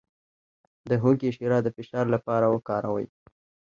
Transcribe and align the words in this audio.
د 0.89 0.91
هوږې 1.01 1.29
شیره 1.35 1.59
د 1.63 1.67
فشار 1.75 2.05
لپاره 2.15 2.45
وکاروئ 2.55 3.07